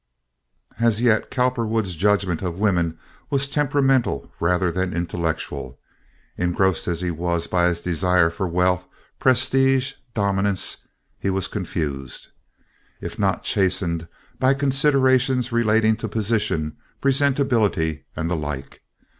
[0.79, 2.97] As yet, Cowperwood's judgment of women
[3.29, 5.79] was temperamental rather than intellectual.
[6.39, 8.87] Engrossed as he was by his desire for wealth,
[9.19, 10.77] prestige, dominance,
[11.19, 12.29] he was confused,
[12.99, 14.07] if not chastened
[14.39, 18.81] by considerations relating to position, presentability and the like.